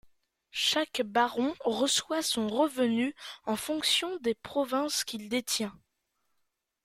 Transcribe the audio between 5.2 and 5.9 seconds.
détient.